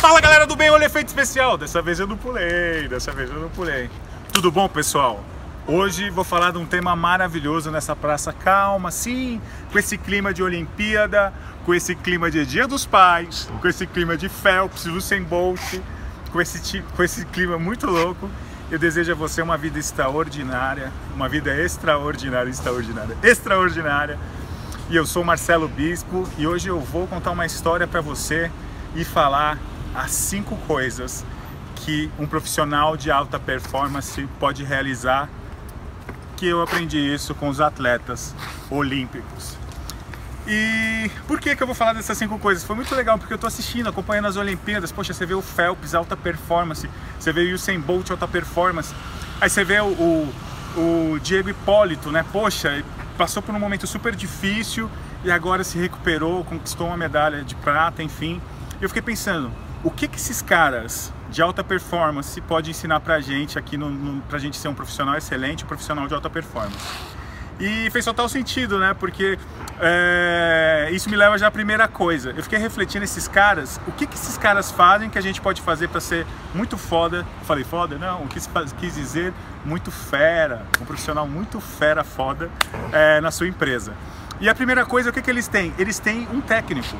Fala 0.00 0.22
galera 0.22 0.46
do 0.46 0.56
bem, 0.56 0.70
olha 0.70 0.86
efeito 0.86 1.08
especial. 1.08 1.58
Dessa 1.58 1.82
vez 1.82 2.00
eu 2.00 2.06
não 2.06 2.16
pulei, 2.16 2.88
dessa 2.88 3.12
vez 3.12 3.28
eu 3.28 3.38
não 3.38 3.50
pulei. 3.50 3.90
Tudo 4.32 4.50
bom, 4.50 4.66
pessoal? 4.66 5.22
Hoje 5.66 6.08
vou 6.08 6.24
falar 6.24 6.52
de 6.52 6.56
um 6.56 6.64
tema 6.64 6.96
maravilhoso 6.96 7.70
nessa 7.70 7.94
praça 7.94 8.32
calma, 8.32 8.90
sim, 8.90 9.38
com 9.70 9.78
esse 9.78 9.98
clima 9.98 10.32
de 10.32 10.42
Olimpíada, 10.42 11.30
com 11.66 11.74
esse 11.74 11.94
clima 11.94 12.30
de 12.30 12.46
Dia 12.46 12.66
dos 12.66 12.86
Pais, 12.86 13.50
com 13.60 13.68
esse 13.68 13.86
clima 13.86 14.16
de 14.16 14.30
Phelps, 14.30 14.86
Usain 14.86 15.24
Bolt, 15.24 15.60
com 16.32 16.40
esse, 16.40 16.82
com 16.96 17.02
esse 17.02 17.26
clima 17.26 17.58
muito 17.58 17.86
louco. 17.86 18.30
Eu 18.70 18.78
desejo 18.78 19.12
a 19.12 19.14
você 19.14 19.40
uma 19.40 19.56
vida 19.56 19.78
extraordinária, 19.78 20.92
uma 21.14 21.26
vida 21.26 21.54
extraordinária, 21.54 22.50
extraordinária, 22.50 23.16
extraordinária. 23.22 24.18
E 24.90 24.96
eu 24.96 25.04
sou 25.04 25.22
Marcelo 25.22 25.68
Bispo 25.68 26.26
e 26.38 26.46
hoje 26.46 26.68
eu 26.68 26.80
vou 26.80 27.06
contar 27.06 27.32
uma 27.32 27.44
história 27.44 27.86
para 27.86 28.00
você 28.00 28.50
e 28.96 29.04
falar 29.04 29.58
as 29.94 30.12
cinco 30.12 30.56
coisas 30.66 31.26
que 31.76 32.10
um 32.18 32.26
profissional 32.26 32.96
de 32.96 33.10
alta 33.10 33.38
performance 33.38 34.26
pode 34.40 34.64
realizar 34.64 35.28
que 36.38 36.46
eu 36.46 36.62
aprendi 36.62 36.96
isso 36.96 37.34
com 37.34 37.50
os 37.50 37.60
atletas 37.60 38.34
olímpicos. 38.70 39.58
E 40.46 41.10
por 41.26 41.38
que, 41.38 41.54
que 41.54 41.62
eu 41.62 41.66
vou 41.66 41.76
falar 41.76 41.92
dessas 41.92 42.16
cinco 42.16 42.38
coisas? 42.38 42.64
Foi 42.64 42.74
muito 42.74 42.94
legal 42.94 43.18
porque 43.18 43.34
eu 43.34 43.36
estou 43.36 43.48
assistindo, 43.48 43.90
acompanhando 43.90 44.28
as 44.28 44.36
Olimpíadas. 44.38 44.90
Poxa, 44.90 45.12
você 45.12 45.26
vê 45.26 45.34
o 45.34 45.42
Phelps, 45.42 45.94
alta 45.94 46.16
performance, 46.16 46.88
você 47.20 47.30
vê 47.30 47.42
o 47.52 47.54
Usain 47.54 47.78
Bolt, 47.78 48.10
alta 48.10 48.26
performance. 48.26 48.94
Aí 49.38 49.50
você 49.50 49.62
vê 49.64 49.80
o, 49.80 49.88
o, 49.88 50.34
o 50.78 51.18
Diego 51.20 51.50
Hipólito, 51.50 52.10
né? 52.10 52.24
Poxa, 52.32 52.82
passou 53.18 53.42
por 53.42 53.52
um 53.54 53.58
momento 53.58 53.86
super 53.86 54.14
difícil 54.14 54.88
e 55.24 55.30
agora 55.30 55.64
se 55.64 55.76
recuperou, 55.76 56.44
conquistou 56.44 56.86
uma 56.86 56.96
medalha 56.96 57.42
de 57.42 57.56
prata, 57.56 58.02
enfim. 58.02 58.40
Eu 58.80 58.88
fiquei 58.88 59.02
pensando, 59.02 59.50
o 59.82 59.90
que, 59.90 60.06
que 60.06 60.16
esses 60.16 60.40
caras 60.40 61.12
de 61.28 61.42
alta 61.42 61.62
performance 61.62 62.40
pode 62.40 62.70
ensinar 62.70 63.00
pra 63.00 63.20
gente 63.20 63.58
aqui, 63.58 63.76
no, 63.76 63.90
no, 63.90 64.22
pra 64.22 64.38
gente 64.38 64.56
ser 64.56 64.68
um 64.68 64.74
profissional 64.74 65.16
excelente, 65.16 65.64
um 65.64 65.66
profissional 65.66 66.06
de 66.06 66.14
alta 66.14 66.30
performance. 66.30 66.78
E 67.60 67.90
fez 67.90 68.04
total 68.04 68.28
sentido, 68.28 68.78
né? 68.78 68.94
Porque 68.94 69.36
é, 69.80 70.67
isso 70.90 71.10
me 71.10 71.16
leva 71.16 71.36
já 71.38 71.48
à 71.48 71.50
primeira 71.50 71.88
coisa. 71.88 72.32
Eu 72.36 72.42
fiquei 72.42 72.58
refletindo 72.58 73.04
esses 73.04 73.26
caras, 73.26 73.80
o 73.86 73.92
que, 73.92 74.06
que 74.06 74.14
esses 74.14 74.38
caras 74.38 74.70
fazem 74.70 75.10
que 75.10 75.18
a 75.18 75.20
gente 75.20 75.40
pode 75.40 75.60
fazer 75.60 75.88
para 75.88 76.00
ser 76.00 76.26
muito 76.54 76.76
foda. 76.78 77.26
Falei 77.42 77.64
foda? 77.64 77.98
Não, 77.98 78.22
o 78.22 78.28
que 78.28 78.40
quis 78.78 78.94
dizer 78.94 79.32
muito 79.64 79.90
fera, 79.90 80.62
um 80.80 80.84
profissional 80.84 81.26
muito 81.26 81.60
fera, 81.60 82.04
foda 82.04 82.50
é, 82.92 83.20
na 83.20 83.30
sua 83.30 83.48
empresa. 83.48 83.92
E 84.40 84.48
a 84.48 84.54
primeira 84.54 84.86
coisa, 84.86 85.10
o 85.10 85.12
que, 85.12 85.20
que 85.20 85.30
eles 85.30 85.48
têm? 85.48 85.74
Eles 85.78 85.98
têm 85.98 86.28
um 86.32 86.40
técnico. 86.40 86.96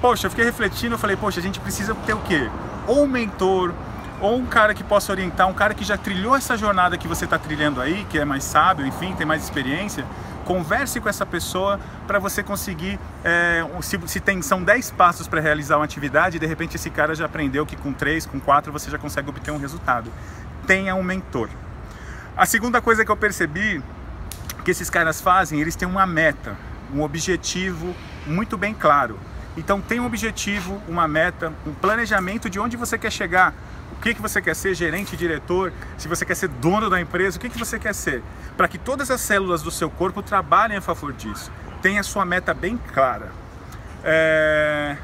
Poxa, 0.00 0.26
eu 0.26 0.30
fiquei 0.30 0.44
refletindo, 0.44 0.94
eu 0.94 0.98
falei, 0.98 1.16
poxa, 1.16 1.40
a 1.40 1.42
gente 1.42 1.60
precisa 1.60 1.94
ter 2.06 2.14
o 2.14 2.20
quê? 2.20 2.50
Ou 2.86 3.04
um 3.04 3.08
mentor, 3.08 3.72
ou 4.20 4.36
um 4.36 4.46
cara 4.46 4.74
que 4.74 4.82
possa 4.82 5.12
orientar, 5.12 5.46
um 5.48 5.54
cara 5.54 5.74
que 5.74 5.84
já 5.84 5.96
trilhou 5.96 6.36
essa 6.36 6.56
jornada 6.56 6.96
que 6.96 7.06
você 7.06 7.24
está 7.24 7.38
trilhando 7.38 7.80
aí, 7.80 8.04
que 8.10 8.18
é 8.18 8.24
mais 8.24 8.44
sábio, 8.44 8.86
enfim, 8.86 9.14
tem 9.14 9.26
mais 9.26 9.42
experiência. 9.42 10.04
Converse 10.48 10.98
com 10.98 11.10
essa 11.10 11.26
pessoa 11.26 11.78
para 12.06 12.18
você 12.18 12.42
conseguir. 12.42 12.98
É, 13.22 13.62
se, 13.82 14.00
se, 14.06 14.18
tem, 14.18 14.40
são 14.40 14.62
10 14.62 14.92
passos 14.92 15.28
para 15.28 15.42
realizar 15.42 15.76
uma 15.76 15.84
atividade, 15.84 16.38
de 16.38 16.46
repente 16.46 16.74
esse 16.74 16.88
cara 16.88 17.14
já 17.14 17.26
aprendeu 17.26 17.66
que 17.66 17.76
com 17.76 17.92
3, 17.92 18.24
com 18.24 18.40
4 18.40 18.72
você 18.72 18.90
já 18.90 18.96
consegue 18.96 19.28
obter 19.28 19.50
um 19.50 19.58
resultado. 19.58 20.10
Tenha 20.66 20.94
um 20.94 21.02
mentor. 21.02 21.50
A 22.34 22.46
segunda 22.46 22.80
coisa 22.80 23.04
que 23.04 23.10
eu 23.10 23.16
percebi 23.16 23.82
que 24.64 24.70
esses 24.70 24.88
caras 24.88 25.20
fazem, 25.20 25.60
eles 25.60 25.76
têm 25.76 25.86
uma 25.86 26.06
meta, 26.06 26.56
um 26.94 27.02
objetivo 27.02 27.94
muito 28.26 28.56
bem 28.56 28.72
claro. 28.72 29.20
Então 29.54 29.82
tem 29.82 30.00
um 30.00 30.06
objetivo, 30.06 30.80
uma 30.88 31.06
meta, 31.06 31.52
um 31.66 31.74
planejamento 31.74 32.48
de 32.48 32.58
onde 32.58 32.74
você 32.74 32.96
quer 32.96 33.12
chegar. 33.12 33.52
O 33.98 34.00
que, 34.00 34.14
que 34.14 34.22
você 34.22 34.40
quer 34.40 34.54
ser, 34.54 34.74
gerente, 34.74 35.16
diretor, 35.16 35.72
se 35.96 36.06
você 36.06 36.24
quer 36.24 36.36
ser 36.36 36.48
dono 36.48 36.88
da 36.88 37.00
empresa, 37.00 37.36
o 37.36 37.40
que, 37.40 37.48
que 37.48 37.58
você 37.58 37.80
quer 37.80 37.92
ser? 37.92 38.22
Para 38.56 38.68
que 38.68 38.78
todas 38.78 39.10
as 39.10 39.20
células 39.20 39.60
do 39.60 39.72
seu 39.72 39.90
corpo 39.90 40.22
trabalhem 40.22 40.76
a 40.76 40.80
favor 40.80 41.12
disso. 41.12 41.50
Tenha 41.82 42.02
sua 42.04 42.24
meta 42.24 42.54
bem 42.54 42.78
clara. 42.94 43.32
É... 44.04 44.96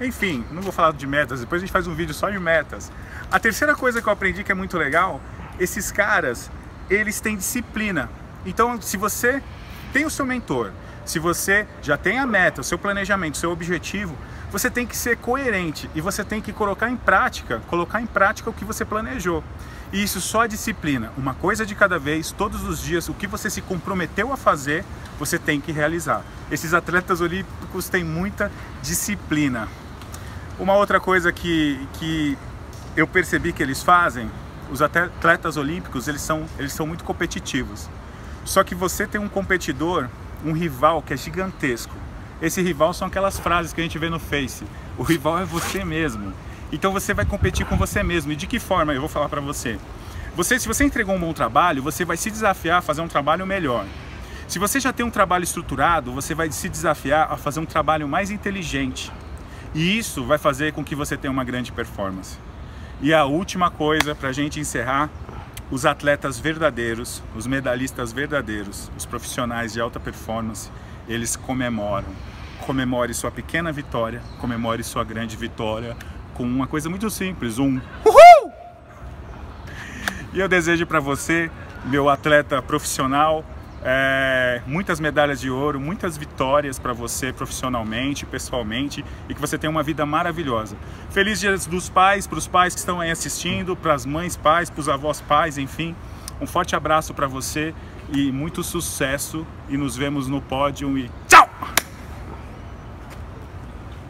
Enfim, 0.00 0.44
não 0.50 0.62
vou 0.62 0.72
falar 0.72 0.92
de 0.92 1.06
metas, 1.06 1.40
depois 1.40 1.62
a 1.62 1.64
gente 1.64 1.72
faz 1.72 1.86
um 1.86 1.94
vídeo 1.94 2.12
só 2.12 2.28
de 2.28 2.40
metas. 2.40 2.90
A 3.30 3.38
terceira 3.38 3.76
coisa 3.76 4.02
que 4.02 4.08
eu 4.08 4.12
aprendi 4.12 4.42
que 4.42 4.50
é 4.50 4.54
muito 4.54 4.76
legal, 4.76 5.20
esses 5.60 5.92
caras, 5.92 6.50
eles 6.88 7.20
têm 7.20 7.36
disciplina. 7.36 8.10
Então, 8.44 8.82
se 8.82 8.96
você 8.96 9.40
tem 9.92 10.04
o 10.04 10.10
seu 10.10 10.26
mentor, 10.26 10.72
se 11.10 11.18
você 11.18 11.66
já 11.82 11.96
tem 11.96 12.18
a 12.18 12.26
meta, 12.26 12.60
o 12.60 12.64
seu 12.64 12.78
planejamento, 12.78 13.34
o 13.34 13.38
seu 13.38 13.50
objetivo, 13.50 14.16
você 14.52 14.70
tem 14.70 14.86
que 14.86 14.96
ser 14.96 15.16
coerente 15.16 15.90
e 15.92 16.00
você 16.00 16.22
tem 16.22 16.40
que 16.40 16.52
colocar 16.52 16.88
em 16.88 16.96
prática, 16.96 17.60
colocar 17.66 18.00
em 18.00 18.06
prática 18.06 18.48
o 18.48 18.52
que 18.52 18.64
você 18.64 18.84
planejou. 18.84 19.42
E 19.92 20.00
isso 20.00 20.20
só 20.20 20.42
a 20.42 20.46
disciplina, 20.46 21.12
uma 21.16 21.34
coisa 21.34 21.66
de 21.66 21.74
cada 21.74 21.98
vez, 21.98 22.30
todos 22.30 22.62
os 22.62 22.80
dias, 22.80 23.08
o 23.08 23.14
que 23.14 23.26
você 23.26 23.50
se 23.50 23.60
comprometeu 23.60 24.32
a 24.32 24.36
fazer, 24.36 24.84
você 25.18 25.36
tem 25.36 25.60
que 25.60 25.72
realizar. 25.72 26.22
Esses 26.48 26.72
atletas 26.72 27.20
olímpicos 27.20 27.88
têm 27.88 28.04
muita 28.04 28.50
disciplina. 28.80 29.66
Uma 30.60 30.74
outra 30.74 31.00
coisa 31.00 31.32
que, 31.32 31.88
que 31.94 32.38
eu 32.96 33.06
percebi 33.08 33.52
que 33.52 33.64
eles 33.64 33.82
fazem, 33.82 34.30
os 34.70 34.80
atletas 34.80 35.56
olímpicos, 35.56 36.06
eles 36.06 36.22
são, 36.22 36.46
eles 36.56 36.72
são 36.72 36.86
muito 36.86 37.02
competitivos. 37.02 37.88
Só 38.44 38.62
que 38.62 38.76
você 38.76 39.08
tem 39.08 39.20
um 39.20 39.28
competidor 39.28 40.08
um 40.44 40.52
rival 40.52 41.02
que 41.02 41.14
é 41.14 41.16
gigantesco. 41.16 41.94
Esse 42.40 42.62
rival 42.62 42.94
são 42.94 43.08
aquelas 43.08 43.38
frases 43.38 43.72
que 43.72 43.80
a 43.80 43.84
gente 43.84 43.98
vê 43.98 44.08
no 44.08 44.18
Face. 44.18 44.64
O 44.96 45.02
rival 45.02 45.38
é 45.38 45.44
você 45.44 45.84
mesmo. 45.84 46.32
Então 46.72 46.92
você 46.92 47.12
vai 47.12 47.24
competir 47.24 47.66
com 47.66 47.76
você 47.76 48.02
mesmo. 48.02 48.32
E 48.32 48.36
de 48.36 48.46
que 48.46 48.58
forma? 48.58 48.94
Eu 48.94 49.00
vou 49.00 49.08
falar 49.08 49.28
para 49.28 49.40
você. 49.40 49.78
Você, 50.36 50.58
se 50.58 50.68
você 50.68 50.84
entregou 50.84 51.14
um 51.14 51.20
bom 51.20 51.32
trabalho, 51.32 51.82
você 51.82 52.04
vai 52.04 52.16
se 52.16 52.30
desafiar 52.30 52.78
a 52.78 52.82
fazer 52.82 53.00
um 53.00 53.08
trabalho 53.08 53.46
melhor. 53.46 53.84
Se 54.48 54.58
você 54.58 54.80
já 54.80 54.92
tem 54.92 55.04
um 55.04 55.10
trabalho 55.10 55.44
estruturado, 55.44 56.12
você 56.12 56.34
vai 56.34 56.50
se 56.50 56.68
desafiar 56.68 57.30
a 57.30 57.36
fazer 57.36 57.60
um 57.60 57.66
trabalho 57.66 58.08
mais 58.08 58.30
inteligente. 58.30 59.12
E 59.74 59.98
isso 59.98 60.24
vai 60.24 60.38
fazer 60.38 60.72
com 60.72 60.82
que 60.82 60.94
você 60.94 61.16
tenha 61.16 61.30
uma 61.30 61.44
grande 61.44 61.70
performance. 61.70 62.38
E 63.02 63.14
a 63.14 63.24
última 63.24 63.70
coisa 63.70 64.14
para 64.14 64.28
a 64.28 64.32
gente 64.32 64.58
encerrar 64.58 65.10
os 65.70 65.86
atletas 65.86 66.38
verdadeiros, 66.38 67.22
os 67.36 67.46
medalhistas 67.46 68.12
verdadeiros, 68.12 68.90
os 68.96 69.06
profissionais 69.06 69.72
de 69.72 69.80
alta 69.80 70.00
performance, 70.00 70.70
eles 71.08 71.36
comemoram. 71.36 72.08
Comemore 72.66 73.14
sua 73.14 73.30
pequena 73.30 73.72
vitória, 73.72 74.20
comemore 74.38 74.82
sua 74.82 75.04
grande 75.04 75.36
vitória 75.36 75.96
com 76.34 76.42
uma 76.44 76.66
coisa 76.66 76.88
muito 76.88 77.08
simples, 77.08 77.58
um 77.58 77.80
Uhul! 78.04 78.52
E 80.32 80.40
eu 80.40 80.48
desejo 80.48 80.86
para 80.86 81.00
você, 81.00 81.50
meu 81.84 82.08
atleta 82.08 82.60
profissional, 82.62 83.44
é, 83.82 84.60
muitas 84.66 85.00
medalhas 85.00 85.40
de 85.40 85.50
ouro, 85.50 85.80
muitas 85.80 86.16
vitórias 86.16 86.78
para 86.78 86.92
você 86.92 87.32
profissionalmente, 87.32 88.26
pessoalmente 88.26 89.04
e 89.28 89.34
que 89.34 89.40
você 89.40 89.56
tenha 89.56 89.70
uma 89.70 89.82
vida 89.82 90.04
maravilhosa. 90.04 90.76
Feliz 91.10 91.40
Dia 91.40 91.56
dos 91.56 91.88
Pais 91.88 92.26
para 92.26 92.38
os 92.38 92.46
pais 92.46 92.74
que 92.74 92.80
estão 92.80 93.00
aí 93.00 93.10
assistindo, 93.10 93.74
para 93.74 93.94
as 93.94 94.04
mães 94.04 94.36
pais, 94.36 94.68
para 94.68 94.80
os 94.80 94.88
avós 94.88 95.20
pais, 95.20 95.56
enfim. 95.58 95.94
Um 96.40 96.46
forte 96.46 96.74
abraço 96.74 97.14
para 97.14 97.26
você 97.26 97.74
e 98.12 98.32
muito 98.32 98.62
sucesso 98.62 99.46
e 99.68 99.76
nos 99.76 99.96
vemos 99.96 100.26
no 100.28 100.40
pódio 100.40 100.96
e 100.98 101.10
tchau! 101.28 101.39